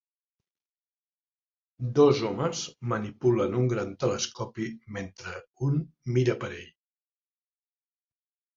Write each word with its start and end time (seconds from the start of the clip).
Dos 1.99 2.21
homes 2.29 2.63
manipulen 2.95 3.59
un 3.61 3.69
gran 3.75 3.93
telescopi 4.05 4.67
mentre 4.97 5.37
un 5.71 5.79
mira 6.19 6.39
per 6.47 6.53
ell. 6.59 6.75